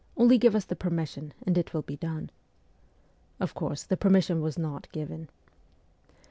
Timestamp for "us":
0.55-0.65